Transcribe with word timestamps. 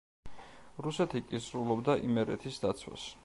რუსეთი 0.85 1.21
კისრულობდა 1.33 1.99
იმერეთის 2.09 2.61
დაცვას. 2.67 3.07